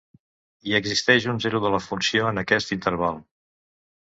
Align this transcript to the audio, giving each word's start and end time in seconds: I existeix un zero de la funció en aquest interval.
I 0.69 0.73
existeix 0.77 1.27
un 1.35 1.41
zero 1.45 1.61
de 1.65 1.71
la 1.75 1.81
funció 1.89 2.27
en 2.31 2.43
aquest 2.45 2.75
interval. 2.79 3.21